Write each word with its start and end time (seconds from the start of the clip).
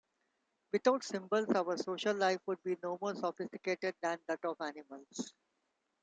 Without 0.73 1.03
symbols, 1.03 1.47
our 1.53 1.77
social 1.77 2.15
life 2.15 2.39
would 2.47 2.57
be 2.63 2.75
no 2.81 2.97
more 2.99 3.13
sophisticated 3.13 3.93
than 4.01 4.17
that 4.27 4.43
of 4.45 4.59
animals. 4.59 5.35